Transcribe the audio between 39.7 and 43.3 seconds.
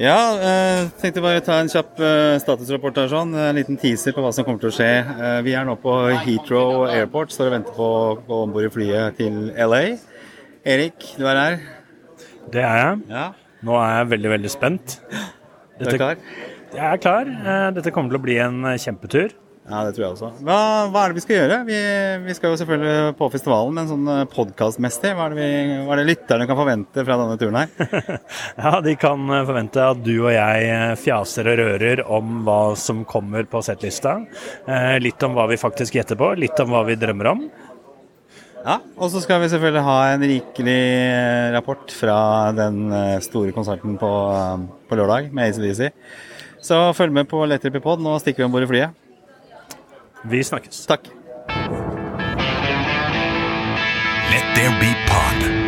ha en rikelig eh, rapport fra den eh,